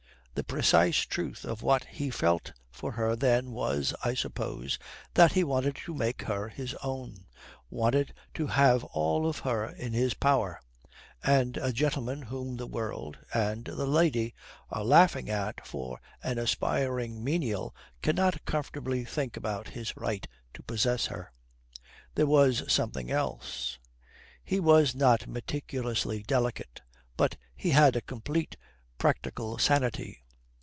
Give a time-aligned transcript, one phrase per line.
[0.33, 4.79] The precise truth of what he felt for her then was, I suppose,
[5.13, 7.25] that he wanted to make her his own
[7.69, 10.59] wanted to have all of her in his power;
[11.21, 14.33] and a gentleman whom the world and the lady
[14.69, 21.07] are laughing at for an aspiring menial cannot comfortably think about his right to possess
[21.07, 21.33] her.
[22.15, 23.77] There was something else.
[24.43, 26.81] He was not meticulously delicate,
[27.17, 28.55] but he had a complete
[28.97, 30.19] practical sanity.